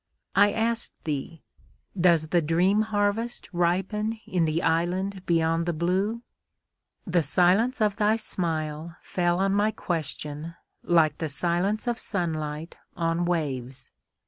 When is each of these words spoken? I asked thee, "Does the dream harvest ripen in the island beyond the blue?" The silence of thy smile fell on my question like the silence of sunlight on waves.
I 0.35 0.51
asked 0.51 0.93
thee, 1.03 1.43
"Does 1.95 2.29
the 2.29 2.41
dream 2.41 2.81
harvest 2.89 3.47
ripen 3.53 4.19
in 4.25 4.45
the 4.45 4.63
island 4.63 5.23
beyond 5.27 5.67
the 5.67 5.73
blue?" 5.73 6.23
The 7.05 7.21
silence 7.21 7.81
of 7.81 7.97
thy 7.97 8.17
smile 8.17 8.95
fell 8.99 9.37
on 9.37 9.53
my 9.53 9.69
question 9.69 10.55
like 10.81 11.19
the 11.19 11.29
silence 11.29 11.85
of 11.85 11.99
sunlight 11.99 12.77
on 12.97 13.25
waves. 13.25 13.91